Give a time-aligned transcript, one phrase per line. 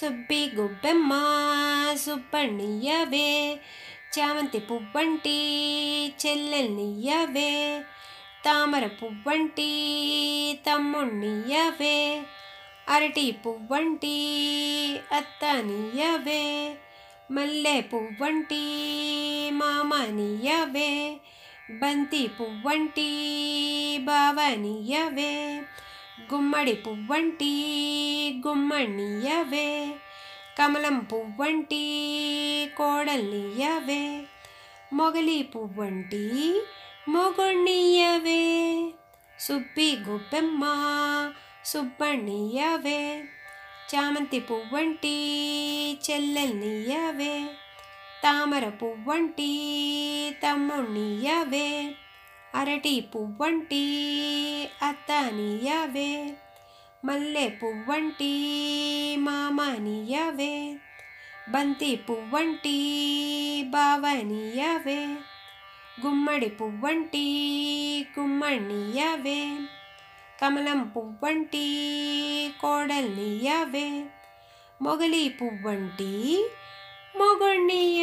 [0.00, 1.12] సుబ్బి గుబ్బెమ్మ
[1.94, 3.60] సుబ్బణ్ణియ్యవే
[4.18, 5.36] చామంతి పువ్వంటి
[6.26, 7.82] చెల్లెల్నియ్యవే.
[8.44, 9.70] తామర పువ్వంటి
[10.66, 12.22] తమ్ముణ్ణియ్యవే.
[12.88, 14.16] అరటి పువ్వంటి
[15.12, 16.76] అత్తనియ్యవే.
[17.30, 18.62] మల్లె పువ్వంటి
[19.52, 21.16] మామనియ్యవే.
[21.70, 23.08] బంతి పువ్వంటి
[23.98, 25.62] బావనియ్యవే.
[26.34, 27.74] గుమ్మడి పువ్వంటి
[28.32, 29.96] గుమ్మణీయవే
[30.58, 31.84] కమలం పువ్వంటి
[32.76, 34.22] కోడల్నియ్యవే.
[34.92, 36.54] మొగలి పువ్వంటి
[37.08, 38.82] మొగుణ్ణియ్యవే
[39.38, 40.64] సుబ్బి గుబ్బెమ్మ
[41.64, 43.24] సుబ్బణ్ణియ్యవే.
[43.94, 45.16] చామంతి పువ్వంటి
[46.10, 47.44] చెల్లెల్నియ్యవే.
[48.24, 49.50] తామర పువ్వంటి
[50.42, 51.94] తమ్ముణ్ణియ్యవే
[52.54, 53.84] అరటి పువ్వంటి
[54.82, 56.34] అత్తనియ్యవే.
[57.02, 58.30] మల్లె పువ్వంటి
[59.16, 60.54] మామనియ్యవే
[61.50, 62.76] బంతి పువ్వంటి
[63.70, 65.00] బావనియ్యవే
[66.00, 67.24] గుమ్మడి పువ్వంటి
[68.18, 69.40] గుమ్మణ్ణియ్యవే
[70.40, 71.64] కమలం పువ్వంటి
[72.60, 73.88] కోడల్నియవే
[74.82, 76.12] మొగలి పువ్వంటి
[77.18, 77.97] మొగుణ్ణియ్యవే